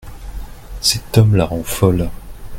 [0.81, 2.09] Cet homme la rend folle.